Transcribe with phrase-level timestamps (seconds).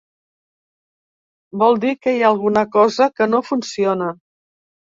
[1.65, 4.13] Vol dir que hi ha alguna cosa que no funciona.